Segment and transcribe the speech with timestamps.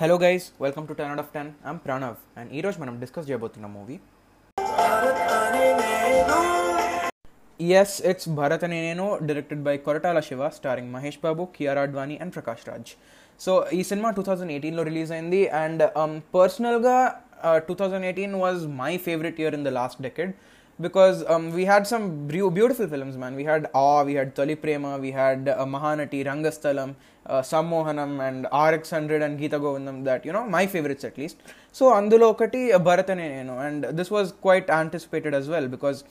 [0.00, 3.66] Hello guys welcome to ten out of ten I'm Pranav and ఈరోజు మనం discuss చేయబోతున్న
[3.72, 3.96] movie
[7.60, 12.34] yes it's Bharat Ane Nenu directed by Koratala Siva starring Mahesh Babu Kiara Advani and
[12.34, 12.92] Prakash Raj
[13.40, 15.84] so ఈ సినిమా two thousand ఎయిటీన్లో release అయింది and
[16.34, 16.96] పర్సనల్గా
[17.68, 20.32] two thousand eighteen was my favourite year in the last decade
[20.80, 23.34] because um, we had some beautiful films, man.
[23.34, 26.94] We had Ah, we had Tholi Prema, we had uh, Mahanati, Rangasthalam,
[27.26, 31.36] uh, Sammohanam, and RX100 and Geeta Govindam, that, you know, my favorites at least.
[31.72, 36.04] So, Andulo Okati, uh, Bharatane, you know, and this was quite anticipated as well because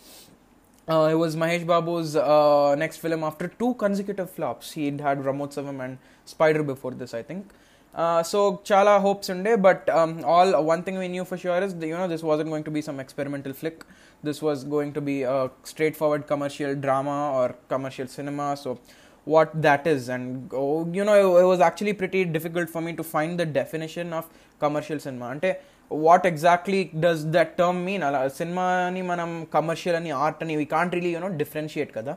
[0.87, 4.71] uh, it was Mahesh Babu's uh, next film after two consecutive flops.
[4.71, 7.47] He had Brahmotsavam and Spider before this, I think.
[7.93, 11.73] Uh, so chala hopes unde, but um, all one thing we knew for sure is
[11.73, 13.83] you know this wasn't going to be some experimental flick
[14.22, 18.56] This was going to be a straightforward commercial drama or commercial cinema.
[18.56, 18.78] So
[19.26, 22.92] what that is and oh, you know it, it was actually pretty difficult for me
[22.94, 24.26] to find the definition of
[24.58, 25.26] commercial cinema.
[25.34, 25.52] Ante
[25.90, 28.02] what exactly does that term mean?
[28.08, 32.14] అలా సినిమాని మనం commercial అని art అని we can't really you know differentiate కదా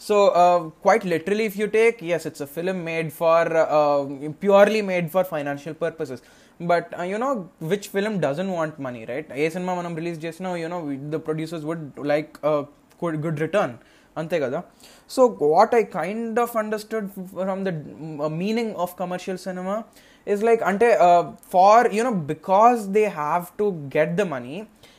[0.00, 0.16] so
[0.84, 3.50] quiet literally if you take yes it's a film made for
[4.44, 6.22] purely made for financial purposes
[6.70, 7.28] but you know
[7.72, 10.78] which film doesn't want money right ఏ సినిమా మనం release చేసినా you know
[11.14, 12.32] the producers would like
[13.24, 13.74] good return
[14.16, 14.60] అంతే కదా
[15.10, 15.22] so
[15.54, 17.72] what I kind of understood from the
[18.42, 19.76] meaning of commercial సినిమా
[20.26, 20.88] is like అంటే
[21.54, 24.56] far you know because they have to get the money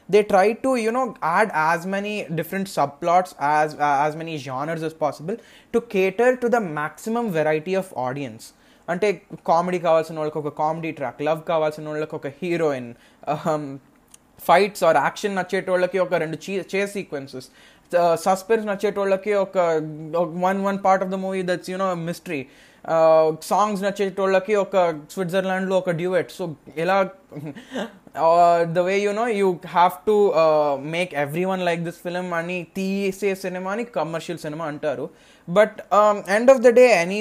[0.09, 4.83] they try to you know add as many different subplots as uh, as many genres
[4.83, 5.37] as possible
[5.73, 8.53] to cater to the maximum variety of audience
[8.88, 9.08] అంటే
[9.46, 12.90] comedy కావాల్సిన వాళ్ళకి ఒక comedy track love కావాల్సిన వాళ్ళకి ఒక heroine
[14.48, 17.48] fights or action నచ్చేటోళ్ళకి ఒక రెండు చీ చే సీక్వెన్సెస్
[18.26, 19.58] సస్పెన్స్ నచ్చేటోళ్ళకి ఒక
[20.46, 22.40] one one part of the movie that's you know mystery.
[23.42, 24.76] Songs నచ్చేటోళ్ళకి ఒక
[25.10, 26.30] స్విట్జర్లాండ్లో ఒక డ్యూయట్.
[26.30, 26.44] సో
[26.76, 26.96] ఇలా
[28.76, 30.16] the way you know you have to
[30.96, 31.14] make
[31.52, 35.06] everyone like this film అని తీసే సినిమాని కమర్షియల్ సినిమా అంటారు.
[35.48, 35.78] But
[36.36, 37.20] end of the day any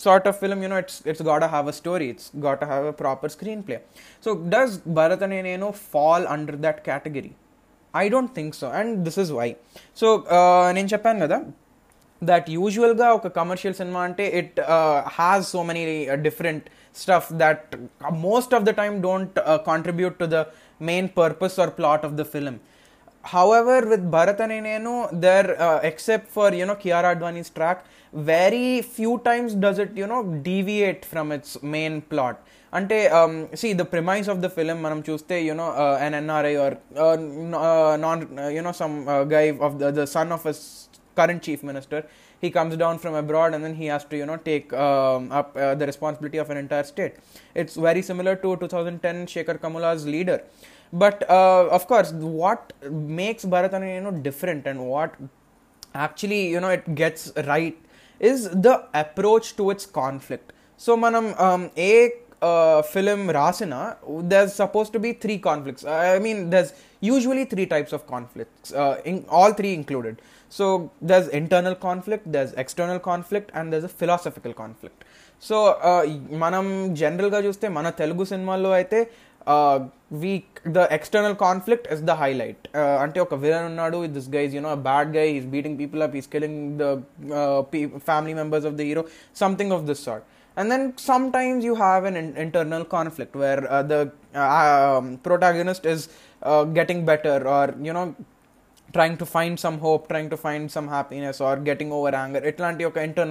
[0.00, 2.66] sort of film you know it's it's got to have a story it's got to
[2.72, 3.78] have a proper screenplay
[4.20, 7.32] so does bharat and Eneno fall under that category
[7.94, 9.48] i don't think so and this is why
[10.00, 10.08] so
[10.76, 11.38] నేను చెప్పాను కదా
[12.22, 14.58] that యూజువల్గా ఒక commercial cinema అంటే it
[15.18, 15.82] has so many
[16.28, 16.66] different
[17.02, 17.64] stuff that
[18.28, 19.36] most of the time don't
[19.66, 20.44] contribute to the
[20.90, 22.56] main purpose are plot of the film
[23.23, 28.81] however with Bharat Ane Nenu there uh, except for you know kiara advani's track very
[28.81, 32.41] few times does it you know deviate from its main plot
[32.73, 34.77] and um, see, the అంటే see the premise of the film
[35.49, 36.31] you know uh, an an
[36.65, 37.17] or uh,
[37.67, 38.19] uh, non
[38.57, 38.95] you know some
[39.35, 40.53] guy of the son of a
[41.15, 42.05] current chief minister.
[42.39, 45.55] He comes down from abroad and then he has to, you know, take um, up
[45.55, 47.15] uh, the responsibility of an entire state.
[47.53, 50.41] It's very similar to 2010 Shekhar Kammula's leader
[50.93, 55.15] but uh, of course what makes Bharat Ane Nenu you know different and what
[55.93, 57.77] actually you know it gets right
[58.19, 60.53] is the approach to its conflict.
[60.77, 63.97] So manam um, a uh, film rasina.
[64.31, 65.85] there's supposed to be three conflicts.
[65.85, 70.21] I mean there's usually three types of conflicts uh, in, all three included.
[70.49, 75.03] So there's internal conflict there's external conflict and there's a philosophical conflict.
[75.49, 75.57] So
[76.43, 76.65] మనం
[76.99, 78.99] జనరల్గా చూస్తే మన తెలుగు సినిమాల్లో అయితే
[80.22, 80.32] we
[80.76, 82.64] the external conflict is the highlight
[83.02, 86.60] అంటే ఒక villain ఉన్నాడు this guys you know bad guy is beating people up is killing
[86.82, 86.86] the
[88.10, 89.04] family members of the hero
[89.36, 90.26] something of this sort
[90.56, 93.98] and then sometimes you have an in- internal conflict where uh, the
[94.34, 94.46] uh,
[94.90, 96.02] um, protagonist is
[96.42, 98.04] uh, getting better or you know
[98.93, 102.41] trying to find some hope trying to find some happiness or getting over anger.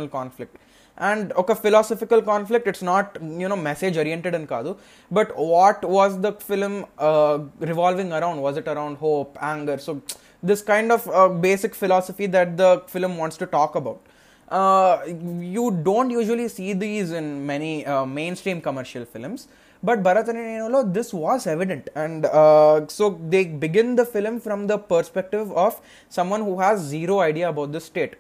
[0.09, 0.57] Conflict.
[0.97, 4.77] And oka philosophical conflict it's not you know message oriented and kadu
[5.11, 8.43] but what was the film uh, revolving around?
[8.43, 9.79] Was it around hope anger?
[9.79, 10.03] So
[10.43, 14.01] this kind of uh, basic philosophy that the film wants to talk about
[14.50, 15.04] uh,
[15.40, 19.48] you don't usually see these in many uh, mainstream commercial films
[19.84, 24.68] but Bharat and Enolo, this was evident and uh, so they begin the film from
[24.68, 25.80] the perspective of
[26.10, 28.16] someone who has zero idea about the state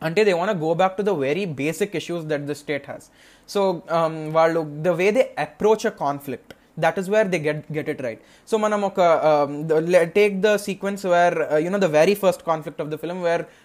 [0.00, 3.10] until they want to go back to the very basic issues that the state has
[3.46, 6.54] so um, వాళ్ళు the way they approach a conflict
[6.84, 10.40] that is where they get get it right so manam oka um, the, le- take
[10.46, 12.44] the sequence where uh, you know the very first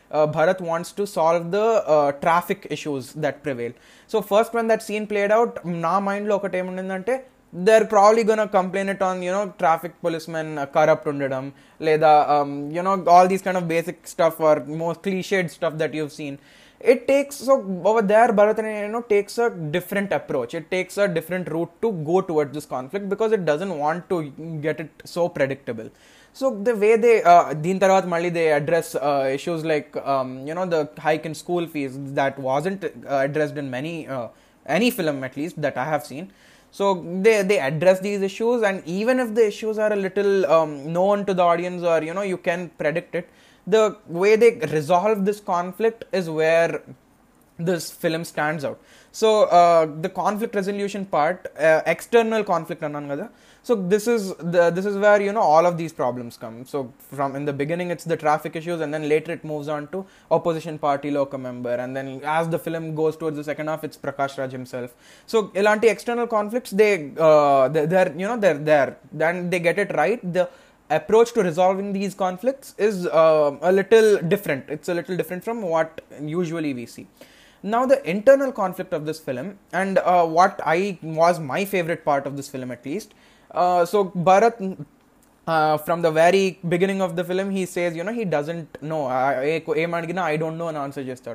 [0.09, 3.43] conflict of the film where uh, bharat wants to solve the uh, traffic issues that
[3.43, 3.73] prevail
[4.07, 8.89] so first when that scene played out నా మైండ్లో ఒకటి ఏముండిందంటే they're probably gonna complain
[8.89, 13.41] it on you know traffic policemen uh, corrupt ఉండడం లేదా um, you know all these
[13.41, 16.39] kind of basic stuff or more cliched stuff that you've seen
[16.79, 20.53] it takes so over there Bharatanayan takes a different approach.
[20.53, 24.31] It takes a different route to go towards this conflict because it doesn't want to
[24.61, 25.89] get it so predictable.
[26.32, 30.66] So the way they uh, Deen Tarawat they address uh, issues like um, you know
[30.66, 34.28] the hike in school fees that wasn't uh, addressed in many uh,
[34.66, 36.30] any film at least that I have seen.
[36.70, 40.92] So they they address these issues and even if the issues are a little um,
[40.92, 43.28] known to the audience or you know you can predict it,
[43.66, 46.80] the way they resolve this conflict is where
[47.58, 48.80] this film stands out.
[49.12, 53.26] So uh, the conflict resolution part, uh, external conflict ಅನ್ನೋದು
[53.62, 56.64] so this is the, this is where you know all of these problems come.
[56.64, 59.88] So from in the beginning it's the traffic issues and then later it moves on
[59.88, 63.84] to opposition party local member and then as the film goes towards the second half
[63.84, 64.94] it's prakash raj himself.
[65.26, 70.20] So anti-external conflicts they uh, they're you know they're there then they get it right.
[70.32, 70.48] The
[70.88, 74.68] approach to resolving these conflicts is uh, a little different.
[74.68, 77.06] It's a little different from what usually we see.
[77.62, 82.26] Now the internal conflict of this film and uh, what i was my favorite part
[82.26, 83.12] of this film at least
[83.50, 84.86] uh, so Bharat.
[85.46, 89.06] Uh, from the very beginning of the film, he says, you know, he doesn't know.
[89.06, 91.02] I don't know an answer.
[91.02, 91.26] Just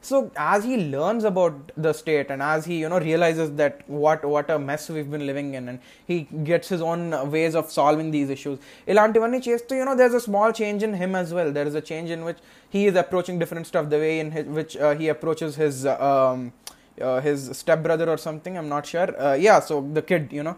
[0.00, 4.24] so as he learns about the state and as he you know realizes that what
[4.24, 8.10] what a mess we've been living in and he gets his own ways of solving
[8.12, 11.66] these issues ilantivani chestu you know there's a small change in him as well there
[11.66, 12.38] is a change in which
[12.70, 16.52] he is approaching different stuff the way in his, which uh, he approaches his um,
[17.00, 20.56] uh, his stepbrother or something i'm not sure uh, yeah so the kid you know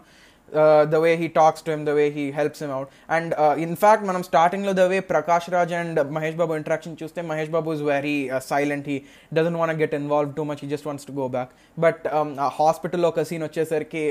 [0.53, 2.92] Uh, the way he talks to him, the way he helps him out.
[3.09, 7.21] And uh, in fact, మనం స్టార్టింగ్లో the way Prakash Raj and Mahesh Babu interaction చూస్తే
[7.30, 8.13] Mahesh Babu is very
[8.50, 8.97] silent he
[9.38, 11.51] doesn't want get involve too much he just wants to go back
[11.86, 12.03] but
[12.59, 14.03] హాస్పిటల్లో ఒక scene వచ్చేసరికి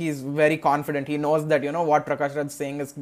[0.00, 2.94] he's very confident he knows that you know what Prakash Raj saying is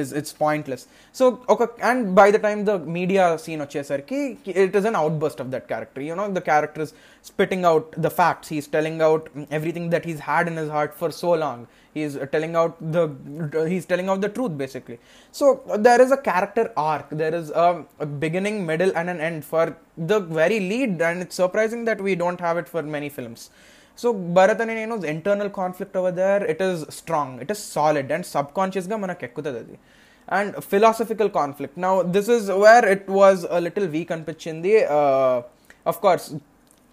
[0.00, 0.82] is it's pointless
[1.18, 4.18] so okay and by the time the media scene వచ్చేసరికి
[4.62, 6.92] it is an outburst of that character you know the character is
[7.30, 9.24] spitting out the facts he's telling out
[9.58, 11.60] everything that he's had in his heart for so long
[11.96, 13.04] he's telling out the
[13.72, 14.98] he's telling out the truth basically
[15.40, 15.46] so
[15.88, 17.68] there is a character arc there is a,
[18.04, 19.66] a beginning middle and an end for
[20.12, 23.42] the very lead and it's surprising that we don't have it for many films
[24.02, 28.26] so Bharat అనే నేను internal conflict over there it is strong it is solid and
[28.34, 29.76] sub కాన్షియస్గా మనకు ఎక్కుతుంది అది
[30.28, 34.74] and philosophical conflict now this is where it was a little weak అనిపించింది
[35.92, 36.28] of course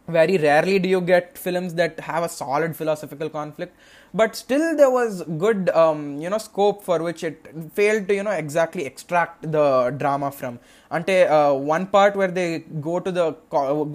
[0.07, 3.73] very rarely do you get films that have a solid philosophical conflict
[4.13, 8.23] but still there was good um, you know scope for which it failed to you
[8.23, 9.65] know exactly extract the
[9.97, 10.59] drama from
[10.91, 12.49] ante uh, one part where they
[12.89, 13.27] go to the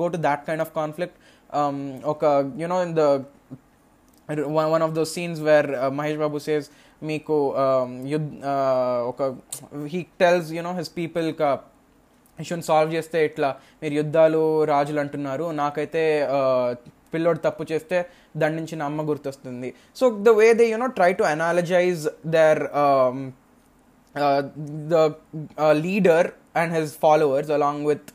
[0.02, 1.16] go to that kind of conflict
[1.59, 1.77] um,
[2.63, 3.03] you know in the
[4.29, 5.91] one one one, one of those scenes where uh,
[7.09, 7.35] మీకు
[8.13, 8.27] యుద్
[9.11, 9.21] ఒక
[9.93, 11.49] he tells you know his people కా
[12.39, 13.49] ఇష్యూని solve చేస్తే ఇట్లా
[13.81, 15.45] మీరు యుద్ధాలు రాజులు అంటున్నారు.
[15.61, 16.03] నాకైతే
[17.13, 17.97] పిల్లోడు తప్పు చేస్తే
[18.41, 19.69] దాని నుంచి అమ్మ గుర్తొస్తుంది.
[19.99, 22.03] So the way they you know try to analogise
[22.35, 22.61] there
[24.93, 24.95] the
[25.85, 26.29] leader
[26.61, 28.09] and his followers along with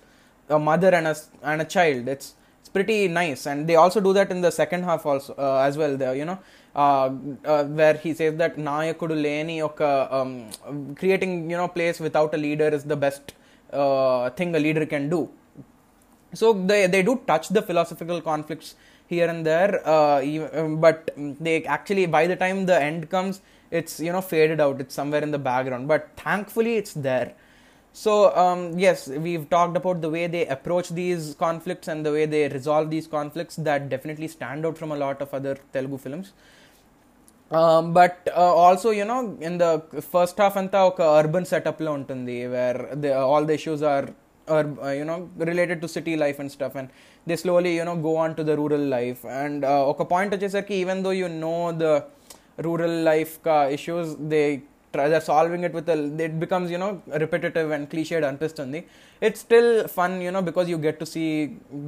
[0.71, 1.11] mother and
[1.53, 2.31] and a child it's
[2.77, 3.47] pretty nice.
[3.47, 6.27] And they also do that in the second half also uh, as well there you
[6.31, 6.39] know
[6.85, 7.09] uh,
[7.53, 8.55] uh, where he says that
[10.19, 10.31] um,
[11.01, 13.35] creating you know place without a leader is the best
[14.39, 15.21] thing a leader can do.
[16.41, 18.75] So they they do touch the philosophical conflicts
[19.13, 19.73] here and there
[20.87, 21.11] but
[21.47, 23.41] they actually by the time the end comes
[23.71, 24.81] it's you know faded out.
[24.83, 25.89] It's somewhere in the background.
[25.89, 27.35] But thankfully it's there
[27.96, 32.26] so um, yes, we've talked about the way they approach these conflicts and the way
[32.26, 36.34] they resolve these conflicts that definitely stand out from a lot of other Telugu films.
[37.52, 39.84] Um, but uh, also, you know, in the
[40.14, 44.08] first half anta oka urban setup lo untundi where the, all the issues are
[44.48, 46.90] ur- uh, you know related to city life and stuff and
[47.26, 50.76] they slowly you know go on to the rural life and uh, oka point వచ్చేసరికి
[50.84, 51.94] even though you know the
[52.68, 54.48] rural life ka issues they
[54.96, 56.92] they're solving it with a it becomes you know
[57.24, 58.80] repetitive and cliched అనిపిస్తుంది
[59.22, 61.30] it's still fun you know because you get to see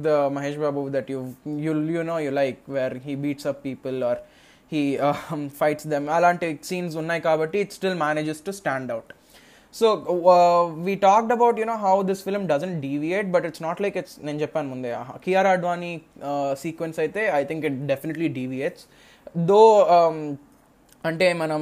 [0.06, 1.20] the Mahesh Babu that you
[1.66, 4.16] you you know you like where he beats up people or
[4.72, 9.10] he um, fights them అలాంటి scenes ఉన్నాయి కాబట్టి it still manages to stand out
[9.74, 9.86] so
[10.86, 14.38] we talked about you know how this film doesn't deviate but it's not like it's నేను
[14.42, 14.90] చెప్పాను ముందే
[15.24, 15.90] Kiar Advani
[16.64, 18.84] sequence అయితే I think it definitely deviates
[19.48, 19.60] దో
[21.03, 21.59] అంటే మనం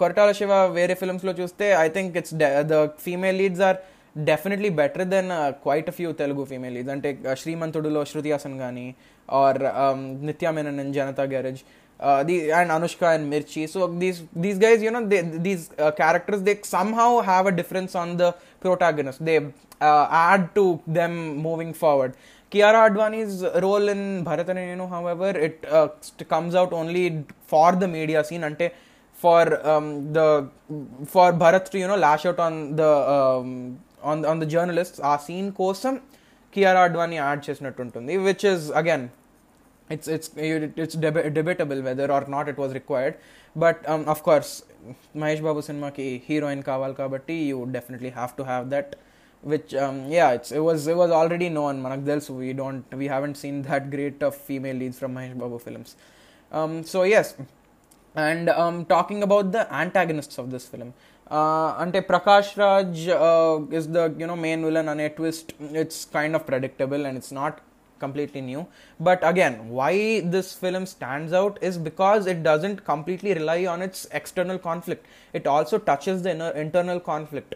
[0.00, 2.34] కొరటాల శివ వేరే ఫిల్మ్స్లో చూస్తే I think it's
[2.72, 3.76] the female leads are
[4.18, 5.30] definitely better than
[5.64, 8.94] quite few Telugu female leads అంటే శ్రీమంతుడులో శృతి హాసన్ కానీ
[9.28, 9.58] or
[10.28, 11.60] Nithya Menen Janatha Garage
[12.22, 13.66] the and Anushka and Mirchi.
[13.66, 16.54] So these these guys you know they these characters they
[16.94, 18.22] somehow have a difference on the
[18.64, 19.34] protagonist they
[20.14, 22.14] add to them moving forward
[22.51, 27.03] Kiara Advani's role in Bharat and Nenu, however, it uh, st- comes out only
[27.43, 28.43] for the media scene.
[28.43, 28.67] Ante
[29.15, 30.25] for um, the
[31.07, 33.49] for Bharat to you know lash out on the um,
[34.03, 35.93] on on the journalists ఆ scene కోసం
[36.53, 39.05] Kiara Advani add చేసినట్టు ఉంటుంది which is again
[39.89, 40.27] it's it's
[40.83, 43.15] it's deb- debatable whether or not it was required
[43.55, 44.51] but um, of course
[45.21, 48.91] Mahesh Babu సినిమాకి heroine కావాలి కాబట్టి you definitely have to have that
[49.43, 49.71] which
[50.17, 53.59] yeah it's it was it was already known మనకు తెలుసు we don't we haven't seen
[53.69, 55.93] that great of female leads from Mahesh Babu films
[56.93, 57.31] so yes
[58.15, 58.49] and
[58.93, 60.91] talking about the యాంటాగనిస్ట్స్ of this film
[61.83, 63.01] అంటే Prakash Raj
[63.79, 65.51] is the you know main villain అనే twist
[65.83, 67.59] it's kind of predictable and it's not
[68.01, 68.61] completely new
[68.99, 69.91] but again why
[70.35, 75.47] this film stands out is because it doesn't completely rely on its external conflict it
[75.47, 77.53] also touches the inner, internal conflict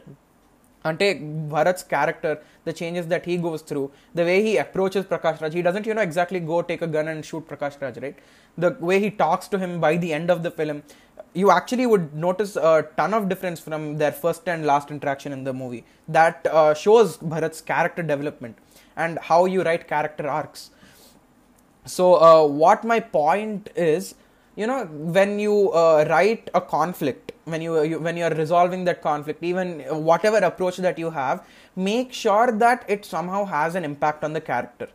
[0.85, 1.09] ante
[1.55, 5.63] bharat's character the changes that he goes through the way he approaches prakash raj he
[5.63, 8.19] doesn't you know exactly go take a gun and shoot prakash raj right?
[8.59, 10.83] The way he talks to him by the end of the film
[11.33, 15.45] you actually would notice a ton of difference from their first and last interaction in
[15.45, 15.85] the movie.
[16.09, 18.57] That uh, shows bharat's character development
[18.97, 20.71] and how you write character arcs.
[21.85, 24.15] So uh, what my point is
[24.57, 28.85] you know when you uh, write a conflict when you, you when you are resolving
[28.85, 29.80] that conflict even
[30.11, 31.44] whatever approach that you have
[31.76, 34.88] make sure that it somehow has an impact on the character.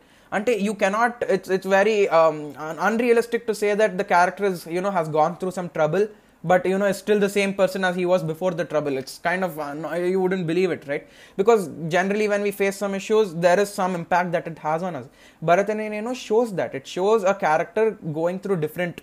[0.46, 4.80] You cannot it's it's very um, un- unrealistic to say that the character is you
[4.80, 6.08] know has gone through some trouble
[6.44, 8.96] but you know is still the same person as he was before the trouble.
[8.98, 11.06] It's kind of uh, you wouldn't believe it right?
[11.36, 14.94] Because generally when we face some issues there is some impact that it has on
[14.96, 15.06] us.
[15.42, 16.74] Bharat Ane Nenu shows that.
[16.74, 19.00] It shows a character going through different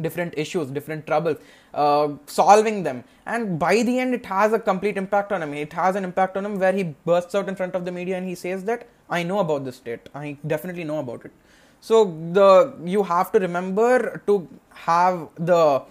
[0.00, 1.38] different issues different troubles
[1.74, 3.04] uh, solving them.
[3.26, 5.54] And by the end it has a complete impact on him.
[5.54, 8.16] It has an impact on him where he bursts out in front of the media
[8.16, 10.08] and he says that i know about this state.
[10.14, 11.32] I definitely know about it.
[11.80, 15.82] So the you have to remember to have the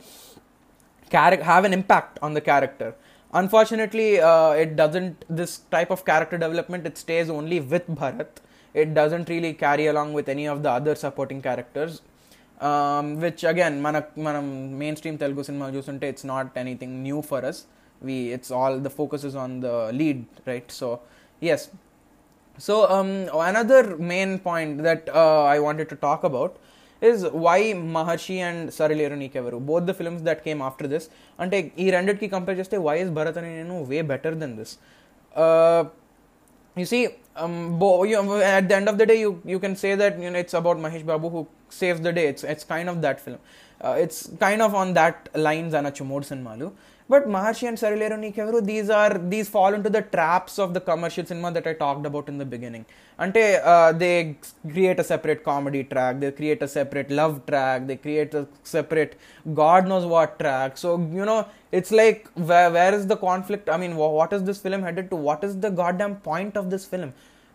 [1.12, 2.96] have an impact on the character.
[3.34, 8.42] Unfortunately uh, it doesn't this type of character development it stays only with bharat.
[8.74, 12.02] It doesn't really carry along with any of the other supporting characters
[13.16, 17.64] which again మన మనం mainstream Telugu cinema చూస్తుంటే it's not anything new for us
[18.04, 21.00] we it's all the focus is on the lead right so
[21.44, 21.70] yes
[22.60, 22.82] so
[23.42, 25.10] another main point that
[25.52, 26.52] I wanted to talk about
[27.04, 29.58] is why Maharshi and Sarileru Neekevvaru?
[29.58, 33.38] Both the films that came after this అంటే ఈ రెండిటికి compare చేస్తే why is Bharat
[33.38, 34.80] అని నేను way better than this
[36.80, 39.76] you see um, bo- you um, at the end of the day, you, you can
[39.76, 42.28] say that you know it's about Mahesh Babu who saves the day.
[42.28, 43.40] It's it's kind of that film.
[43.82, 46.72] Uh, it's kind of on that lines and a Chumod Malu.
[47.10, 51.26] But Maharshi and Sarileru Neekevvaru, these are these fall into the traps of the commercial
[51.26, 52.86] cinema that I talked about in the beginning.
[53.20, 54.38] Ante uh, they
[54.72, 59.20] create a separate comedy track, they create a separate love track, they create a separate
[59.54, 60.78] God knows what track.
[60.78, 63.70] So you know, it's like where where is the conflict?
[63.70, 65.16] I mean, what is this film headed to?
[65.16, 67.14] What is the goddamn point of this film?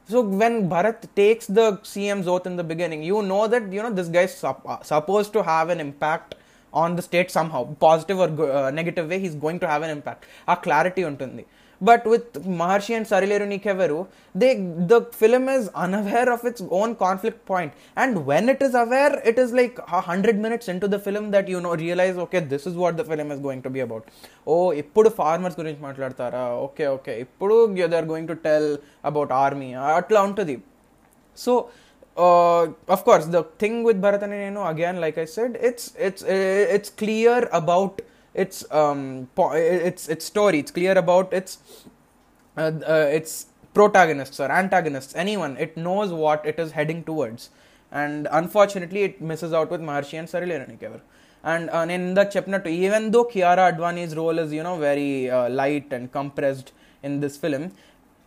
[0.08, 3.90] So when Bharat takes the CM's oath in the beginning, you know that you know
[3.90, 6.34] this guy's sup- uh, supposed to have an impact
[6.72, 8.34] on the state somehow positive or
[8.80, 11.44] negative way he's going to have an impact ఆ clarity ఉంటుంది.
[11.80, 13.98] But with Maharshi and Sarileru Neekevvaru
[14.40, 14.48] they
[14.92, 19.38] the film is unaware of its own conflict point and when it is aware it
[19.42, 19.76] is like
[20.08, 23.04] hundred minutes in to the film that you know realise okay this is what the
[23.10, 24.06] film is going to be about
[24.52, 26.44] ఓ ఇప్పుడు farmers గురించి మాట్లాడతారా?
[26.66, 27.14] Okay okay.
[27.26, 28.70] ఇప్పుడు they are going to tell
[29.10, 30.56] about army అట్లా ఉంటుంది.
[31.36, 31.52] So
[32.18, 35.58] uh, of course, the thing with Bharat Ane Nenu, you know, again, like I said,
[35.60, 36.26] it's it's uh,
[36.76, 38.02] it's clear about
[38.34, 40.58] its um po- its its story.
[40.58, 41.58] It's clear about its
[42.56, 45.14] uh, uh, its protagonists or antagonists.
[45.14, 47.50] Anyone, it knows what it is heading towards,
[47.92, 51.00] and unfortunately, it misses out with Maharshi and Sarileru Neekevvaru.
[51.44, 55.48] And uh, in the Chepnut, even though Kiara Advani's role is you know very uh,
[55.48, 56.72] light and compressed
[57.02, 57.70] in this film,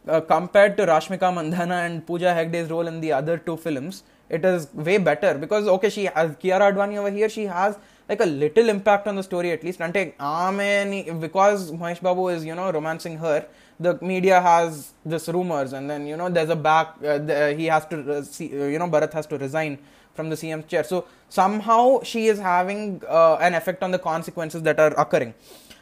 [0.08, 4.46] uh, compared to Rashmika Mandanna and Pooja Hegde's role in the other two films, it
[4.46, 7.30] is way better because okay, she has Kiara Advani over here.
[7.30, 7.78] She has
[8.08, 9.82] like a little impact on the story at least.
[9.82, 13.46] And take because Mahesh Babu is you know romancing her,
[13.80, 16.96] the media has this rumors, and then you know there's a back.
[17.04, 19.80] Uh, the, he has to uh, see, uh, you know Bharat has to resign
[20.14, 20.84] from the CM's chair.
[20.84, 25.34] So somehow she is having uh, an effect on the consequences that are occurring.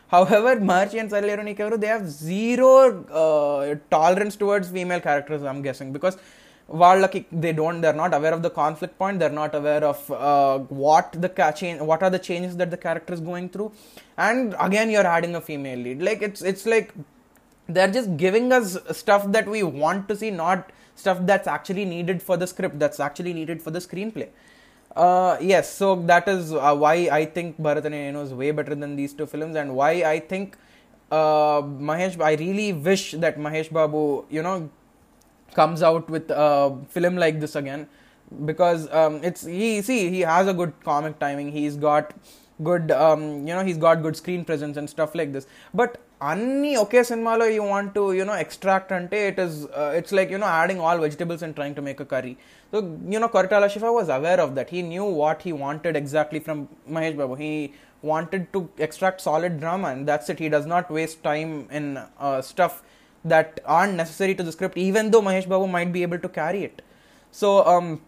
[0.09, 5.93] However, Maharshi and Sarileru Nikevaru, they have zero uh, tolerance towards female characters, I'm guessing,
[5.99, 6.19] because
[6.69, 9.85] వాళ్ళకి they don't they are not aware of the conflict point they are not aware
[9.91, 10.05] of
[10.85, 13.65] what the change what are the changes that the character is going through
[14.29, 16.89] and again you're adding a female lead like it's it's like
[17.69, 20.71] they're just giving us stuff that we want to see not
[21.03, 24.29] stuff that's actually needed for the script that's actually needed for the screenplay
[24.97, 28.75] uh, yes so that is uh, why i think bharat and Nenu is way better
[28.75, 30.57] than these two films and why i think
[31.11, 34.57] uh, mahesh i really wish that mahesh babu you know
[35.53, 36.49] comes out with a
[36.97, 37.87] film like this again
[38.45, 42.15] because um, it's he see he has a good comic timing he's got
[42.69, 45.47] good um, you know he's got good screen presence and stuff like this
[45.83, 45.93] but
[46.31, 49.57] అన్ని ఒకే సినిమాలో you want to you know extract అంటే it is
[49.99, 52.33] it's like you know adding all vegetables and trying to make a curry
[52.72, 54.70] so, you know, Koratala Shiva was aware of that.
[54.70, 57.36] He knew what he wanted exactly from Mahesh Babu.
[57.36, 60.40] He wanted to extract solid drama, and that's it.
[60.40, 62.84] He does not waste time in uh, stuff
[63.26, 66.64] that aren't necessary to the script, even though Mahesh Babu might be able to carry
[66.64, 66.82] it.
[67.32, 68.02] So, um,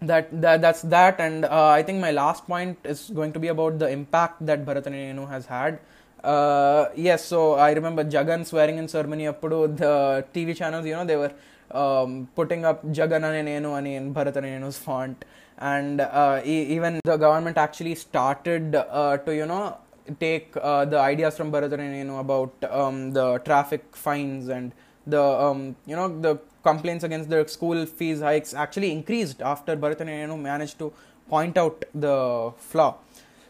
[0.00, 3.48] that, that that's that, and uh, I think my last point is going to be
[3.48, 5.78] about the impact that Bharatan has had.
[6.24, 11.04] Uh, yes, so I remember Jagan swearing in ceremony appudu the TV channels, you know,
[11.04, 11.32] they were
[11.74, 15.24] um, putting up jagan ane nenu ani in Bharat Ane Nenu's font
[15.58, 19.76] and uh, e- even the government actually started uh, to you know
[20.20, 24.72] take uh, the ideas from Bharat Ane Nenu about um, the traffic fines and
[25.06, 30.00] the um, you know the complaints against the school fees hikes actually increased after Bharat
[30.00, 30.92] Ane Nenu managed to
[31.28, 32.96] point out the flaw.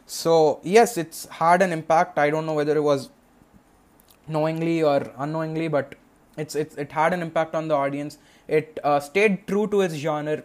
[0.06, 2.18] So yes, it's had an impact.
[2.18, 3.08] I don't know whether it was
[4.28, 5.94] knowingly or unknowingly, but
[6.37, 8.13] it's, it's it had an impact on the audience.
[8.49, 10.37] It uh, stayed true to its genre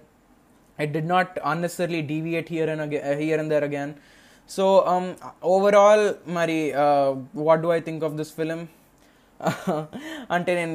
[0.78, 3.90] it did not unnecessarily deviate here and again, uh, here and there again
[4.50, 5.04] so um,
[5.54, 6.02] overall
[6.38, 7.10] మరి uh,
[7.46, 8.62] what do i think of this film
[10.34, 10.74] అంటే నేను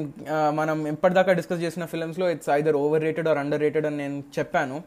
[0.60, 4.78] మనం ఇప్పటిదాకా discuss చేసిన ఫిల్మ్స్లో it's either overrated or underrated అని నేను చెప్పాను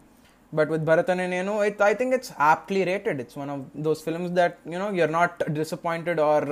[0.52, 4.00] బట్ విత్ భరత్ అనే నేను it I think it's aptly rated it's one of those
[4.06, 6.46] films that you know you're not disappointed or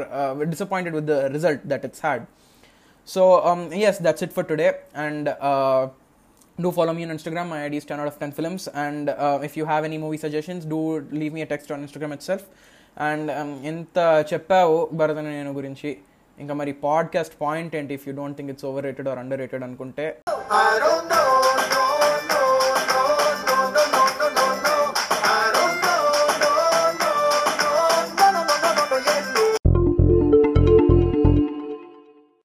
[0.55, 2.25] disappointed with the result that it's had
[3.08, 3.44] so
[3.76, 4.72] yes that's it for today
[5.06, 5.84] and uh,
[6.62, 7.46] do follow me on Instagram.
[7.48, 8.62] My ID is 10 out of 10 films.
[8.86, 10.82] And uh, if you have any movie suggestions, do
[11.20, 12.42] leave me a text on Instagram itself.
[12.98, 13.32] And
[13.66, 15.98] ఎంత చెప్పావు భరతన నేను గురించి
[16.40, 20.18] ఇంకా మరి podcast point ఏంటి if you don't think it's overrated or underrated అనుకుంటే